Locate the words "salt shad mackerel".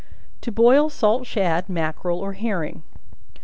0.89-2.19